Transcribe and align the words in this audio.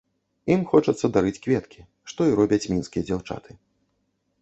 Ім 0.55 0.63
хочацца 0.71 1.09
дарыць 1.19 1.35
кветкі, 1.45 1.79
што 2.13 2.21
і 2.33 2.37
робяць 2.43 2.63
мінскія 2.75 3.03
дзяўчаты. 3.11 3.51